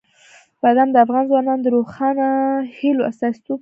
[0.61, 2.27] بادام د افغان ځوانانو د روښانه
[2.77, 3.59] هیلو استازیتوب کوي.